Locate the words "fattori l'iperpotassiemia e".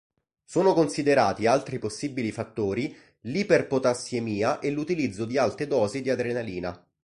2.31-4.71